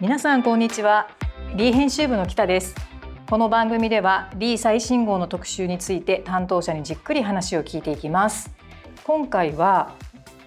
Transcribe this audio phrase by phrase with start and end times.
[0.00, 1.08] 皆さんこんにちは。
[1.56, 2.76] リー編集部の北です。
[3.28, 8.54] この番組ではリー最新号の特集について担当者にじっくり話を聞いていきます。
[9.02, 9.96] 今回は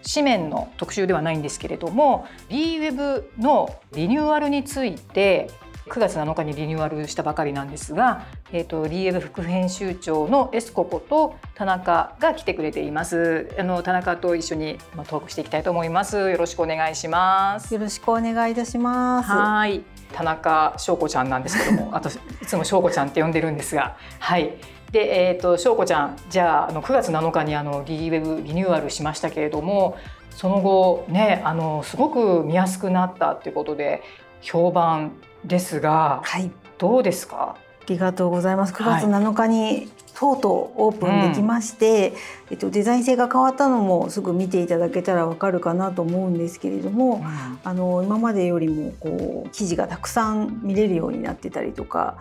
[0.09, 5.49] 紙面の特集ではないんですけれども B ウェブのリニューアルについて
[5.91, 13.53] 9月7日にリニューアルしたばかりなんですが、えーと、リーエブ副編集長のエスココと田中が来てくれています。
[13.59, 16.15] あの田中と一緒にまあトークしていきたいと思います。
[16.15, 17.73] よろしくお願いします。
[17.73, 19.29] よろしくお願いいたします。
[19.31, 19.81] はい。
[20.13, 24.53] 田中翔子ちゃんなんですけども、 あといつも翔子ちゃんって呼んでるんですが、はい。
[24.93, 29.97] で、えっ、ー、と翔子ちゃん、じゃああの9月7日にあのリーウェブリニューアルしましたけれども、
[30.29, 34.01] その後ね、あのすごく見やすくなったっていうことで
[34.41, 35.13] 評判
[35.45, 37.55] ですが、はい、どうですか？
[37.57, 38.73] ありがとうございます。
[38.73, 42.15] 9月7日に、とうとうオープンできまして、うん、
[42.51, 52.17] えっと、デザイン性が変わったのもすぐ見ていただけたらわかるかなと思うんですけれども、うん、あの今までよりもこう記事がたくさん見れるようになってたりとか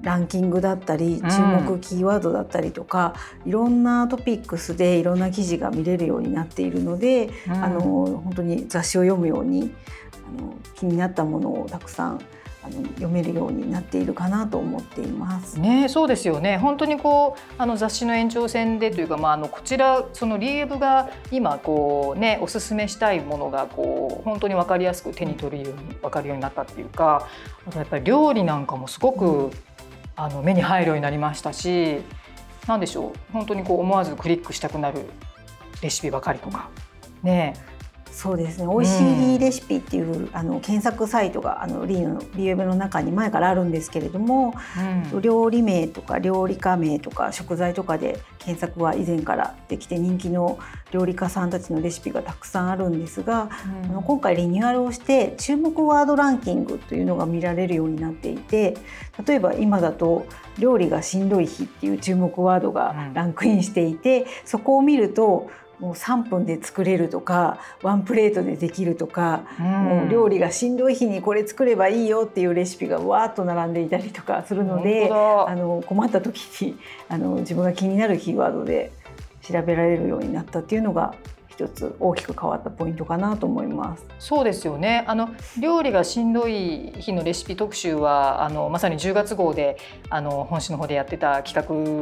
[0.00, 9.74] ランキングだったり注目キーワードだったりとか、うん、いろんなトピックスでいろんな記事が見れるようになっているので、あの本当に雑誌を読むように
[10.28, 12.20] あの気になったものをたくさん
[12.62, 15.60] あの読めるようになっているかなと思っています。
[15.60, 16.56] ね、そうですよね。
[16.56, 27.28] 本当にこうあの雑誌の延長線でというか、まああのこちらそのリーエブが今こうねおすすめしたいものがこう本当にわかりやすく手に取るようにわかるようになったっていうか、
[27.66, 29.50] あとやっぱり料理なんかもすごく
[30.16, 32.00] あの目に入るようになりましたし、
[32.66, 33.32] なんでしょう。
[33.32, 35.02] 本当にこう思わずクリックしたくなる
[35.82, 36.70] レシピばかりとか
[37.22, 37.52] ね。
[38.14, 38.66] そうですね。
[38.68, 44.54] 美味しいレシピっていう、うん、あの検索サイトがあのリーのリーウェブの中に前からあるんですけれども、
[45.12, 50.60] うん、料理名とか料理家名とか食材とかで検索は以前からできて人気の
[50.92, 53.50] 料理家さんたちのレシピがたくさんあるんですが、
[53.82, 58.76] うん、あの今回リニューアルをして注目ワードランキングというのが見られるようになっていて
[59.26, 60.24] 例えば今だと
[60.58, 78.92] 「料理がしんどい日」っていう注目ワードがランクインしていて、そこを見るともう3分で作れるとかワンプレートでできるとか、うん、もう料理がしんどい日にこれ作ればいいよっていうレシピがわーっと並んでいたりとかするのであの困った時にあの自分が気になるキーワードで
[79.42, 81.14] 調べられるようになったっていうのが
[81.56, 84.04] 一つ大きく変わったポイントかなと思います。
[84.18, 85.04] そうですよね。
[85.06, 89.76] あの料理がしんどい日のレシピ特集はあのまさに10月号で
[90.10, 91.54] あの本誌の方でやってた企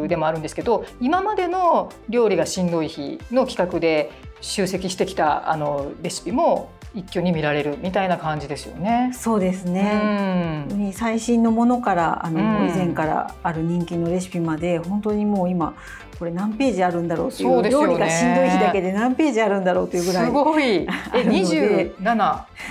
[0.02, 4.10] 画でもあるんですけど、今までの料理がしんどい日の企画で
[4.40, 9.12] 集積してきたあのレシピも一挙に見られるみたいな感じですよね。
[9.14, 10.66] そうですね。
[10.70, 15.74] うん、最新のものからあの、うん、以前からある人気のレシピまで本当にもう今
[16.18, 20.86] これ何ページあるんだろうっていう、ね、料理がしんどい日だけで何ページあるんだろうというぐらいすごい え
[21.22, 21.94] 27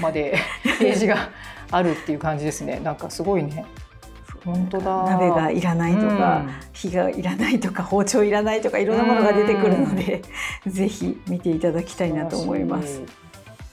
[0.01, 0.37] まで
[0.79, 1.29] ページが
[1.71, 2.79] あるっていう感じですね。
[2.83, 3.65] なんかすごいね。
[4.45, 10.21] 本当だ鍋がいらないとか、うん、火がいらないとか包丁いらないとかいろんなものが出てくるので、
[10.65, 13.01] ぜひ見ていただきたいなと思います。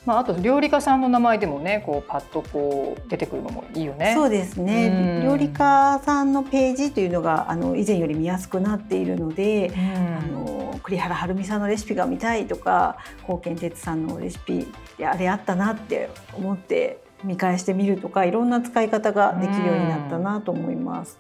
[0.07, 4.15] まあ、あと料理家さんの名前でもねこうパッとこう出てくるのもいいよね。
[4.15, 14.67] そうですね、料理家さんのページというのがあの以前より見やすくなっているので、あの栗原はるみさんのレシピが見たいとか高健哲さんのレシピ
[15.05, 21.19] あれあったなって思って見返してみるとかいろんな使い方ができるようになったなと思います。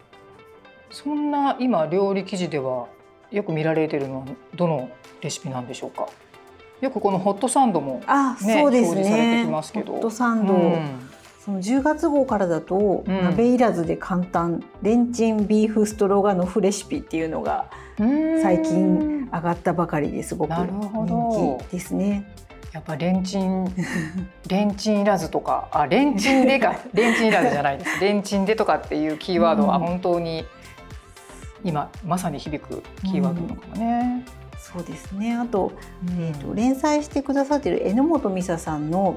[0.90, 2.86] そんな今料理記事では
[3.30, 4.88] よく見られているのはどの
[5.20, 6.08] レシピなんでしょうか？
[6.80, 9.44] よくこのホットサンドも、ね、あそうですね。
[9.46, 11.10] ホットサンド、うん、
[11.44, 22.32] その10月号からだと、うん、鍋いらずで簡単レンチンビーフストロガノフレシピっていうのが最近上がったばかりですごく人気ですね。
[22.72, 23.64] やっぱレンチン
[24.46, 28.00] レンチンいらずとかあレンチンでか レンチンいらずじゃないです。
[28.00, 30.44] レンチンでとかっていうキーワードは本当に
[31.64, 34.24] 今まさに響くキーワードなのかもね。
[34.32, 34.37] うん
[34.72, 35.34] そうですね。
[35.34, 35.72] あと,、
[36.18, 39.16] えーと、連載してくださってる榎本美沙さんの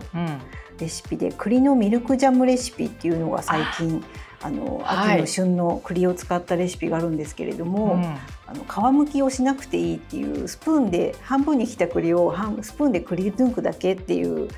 [0.80, 4.02] レシピで、栗のミルクジャムレシピっていうのが最近
[4.42, 14.50] あの秋の旬の栗を使ったレシピがあるんですけれども、うん、あの皮むきをしなくていいっていうスプーンで半分に切った栗をスプーンでくり抜くだけっていう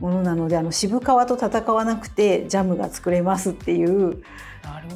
[0.00, 4.22] ものなのであの渋皮と戦わなくてジャムが作れますっていう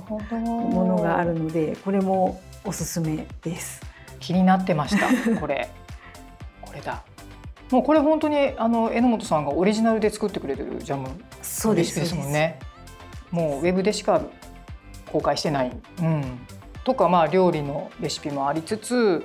[0.08, 3.91] ものがあるのでこれもおすすめです。
[4.22, 5.08] 気になってました。
[5.38, 5.68] これ。
[6.60, 7.02] これだ。
[7.70, 11.08] もうこれ本当にあの榎本さんがオリジナルで作ってくれてるジャム
[11.42, 11.98] そうです。
[11.98, 12.58] ですもんね。
[13.30, 14.20] もうウェブでしか
[15.10, 16.38] 公開してない、うん、
[16.84, 19.24] とかまあ料理のレシピもありつつ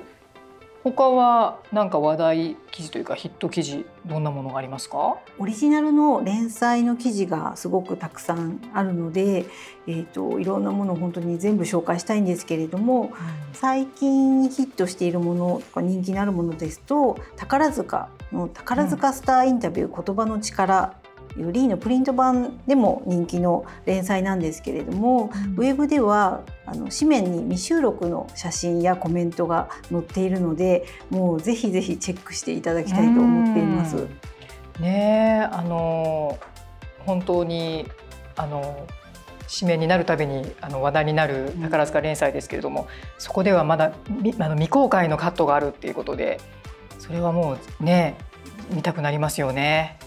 [0.84, 5.18] 他は何か話題記事というかヒット記事どんなものがありますか？
[5.38, 9.44] オリジナルの連載の記事がすごくたくさんあるので、
[9.86, 13.10] えーと、いろんなものを本当に全部紹介したいんですけれども、うん、
[13.52, 20.94] 最近ヒットしているものとか人気のあるものですと宝塚の宝塚スターインタビュー、うん、言葉の力
[21.38, 34.06] いうリーのプリント版でも人気の連載なんですけれども、うん、ウェブではあの紙面に未収録の写真やコメントが載っているのでもうぜひぜひチェックしていただきたいと思っています。
[34.80, 36.38] ねあの
[37.04, 37.86] 本当に
[38.36, 38.86] あの
[39.60, 42.86] 紙面になるたびにあの話題になる宝塚連載ですけれども、うん、
[43.18, 43.92] そこではまだ
[44.38, 46.38] あの未公開のカットがあるっていうことで
[46.98, 48.18] それはもうね
[48.70, 49.98] 見たくなりますよね。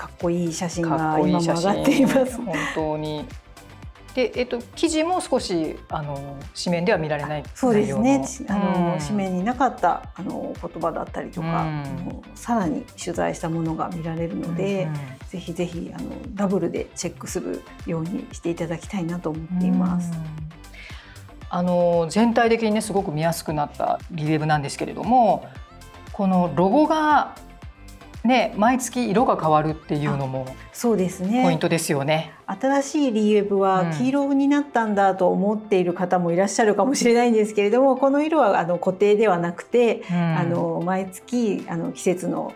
[0.00, 2.36] かっこいい写真が今も上がっています。
[2.38, 3.26] 本当に。
[4.14, 8.24] で、えっと、記事も少しあの紙面では見られないそうですね。
[8.48, 14.94] あの、うん、紙面になかったあの言葉だったりとか、うん、さらに取材したものが見られるので、うん、
[15.28, 20.10] ぜひぜひあのダブルでチェックするようにしていただきたいなと思っています。
[21.50, 25.46] あの全体的にねすごく見やすくなったリウェブなんですけれども
[26.12, 27.36] このロゴが
[28.24, 32.32] ね、毎月色が変わるっていうのもそうですねポイントですよね。
[32.46, 42.52] 新しいリーエブは黄色になったんだと思っている方もいらっしゃるかもしれないんですけれどもこの色はあの固定ではなくて、うん、あの毎月あの季節の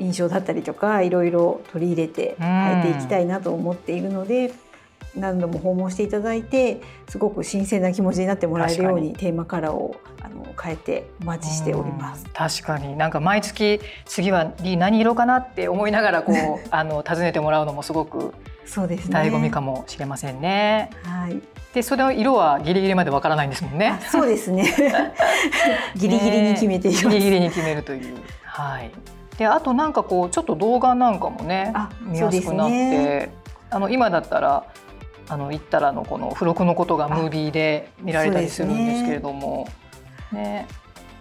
[0.00, 4.48] 印象だったりとかいろいろ取り入れて変えていきたいなと思っているので。
[4.48, 4.69] うん
[5.14, 12.26] 何度も訪問していただいてすごく新鮮な気持ちになってもらえるようにテーマカラーをあの変えてお待ちしております。
[12.32, 16.36] 確かになんか毎月次は何色かなって思いながらこう
[16.70, 18.34] あの尋ねてもらうのもすごく
[18.66, 20.90] そうですね醍醐味かもしれませんね。
[21.02, 21.40] はい。
[21.74, 23.98] でその色はギリギリまでわからないんですもんね。
[24.08, 24.64] そうですね。
[25.96, 28.16] ギリギリに決めています、ギリギリに決めるという。
[28.42, 28.90] はい。
[29.40, 31.72] であとなんかこうちょっと動画なんかもね
[32.02, 33.32] 見やすくなって、ね、
[33.70, 34.66] あの今だったら
[35.30, 39.68] あの行ったらのこの付録のことがムービーで見られたりするんですけれども、
[40.32, 40.66] ね、ね、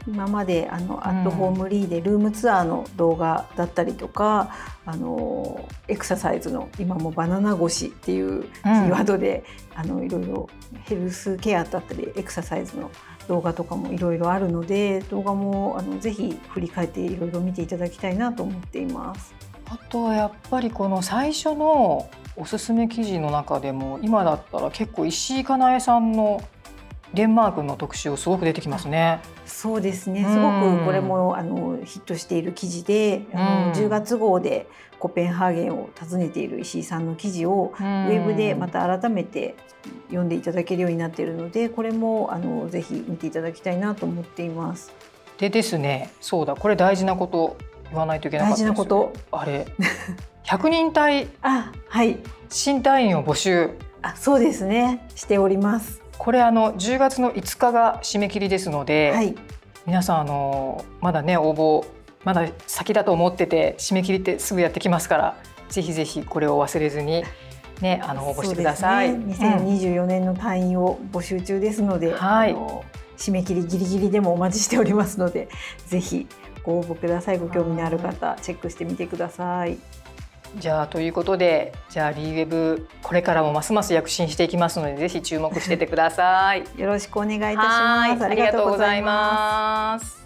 [0.07, 4.49] 今まであの、アットホームリーでルームツアーの動画だったりとか
[4.87, 10.49] あのエクササイズの今もバナナ腰っていうキーワードで、うん、あのいろいろ
[10.85, 12.89] ヘルスケアだったりエクササイズの
[13.27, 19.48] 動画とかもいろいろあるので動画もあのぜひ振り返っていろいろ見ていただきたいなと思っています。
[19.71, 26.41] あとはやっぱりこの最初のおすすめ記事の中でも今だったら結構石井かなえさんの
[27.13, 29.19] デンマークの特集すごく出てきますね。
[29.45, 30.23] そうですね。
[30.23, 34.67] すごくこれもあのヒットしている記事で、あの10月号で
[34.99, 39.55] コペンハーゲンを訪ねている石井さんの記事をウェブでまた改めて
[40.09, 44.93] 読んでいただけるようになっているので、これもあのぜひ見ていただきたいなと思っています。
[45.39, 47.57] でですね、そうだこれ大事なこと
[47.89, 49.13] 言わないといけなかった大事なこと。
[49.31, 49.67] あれ。
[50.43, 51.27] 100人隊。
[51.41, 52.17] あはい。
[52.49, 53.71] 新隊員を募集。
[54.01, 55.07] あそうですね。
[55.15, 56.01] しております。
[56.17, 59.35] これあの10月の5日が締め切りですので、はい、
[59.85, 61.87] 皆さんあのまだね応募
[62.25, 65.37] まだ先だと思ってて締め切りってすぐやってきますから
[65.69, 67.23] ぜひぜひこれを忘れずに
[67.81, 72.55] ねあの応募してください、ね、2024年の隊員を募集中ですので、うん、はい、
[73.17, 75.47] 締め切りギリギリでもお待ちしておりますので
[75.87, 76.27] ぜひ
[76.63, 79.77] ご応募くださいご興味のある方チェックしてみてください。
[80.57, 86.63] じゃあということでじゃあリーウェブこれからもますます躍進していきますのでぜひ注目しててください。
[86.79, 88.25] よろしくお願いいたします。
[88.25, 90.18] ありがとうございます。